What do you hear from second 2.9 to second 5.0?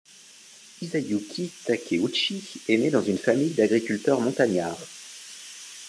une famille d'agriculteurs montagnards.